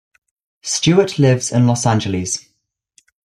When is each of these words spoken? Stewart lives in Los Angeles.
Stewart 0.63 1.19
lives 1.19 1.51
in 1.51 1.67
Los 1.67 1.85
Angeles. 1.85 2.49